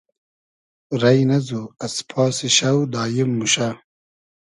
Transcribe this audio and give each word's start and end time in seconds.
رݷ 1.01 1.17
نئزو 1.29 1.61
از 1.83 1.95
پاسی 2.09 2.49
شۆ 2.57 2.71
داییم 2.91 3.29
موشۂ 3.37 3.67